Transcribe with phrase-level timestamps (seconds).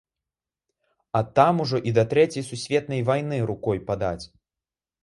[1.19, 4.21] А там ужо і да трэцяй сусветнай вайны рукой падаць.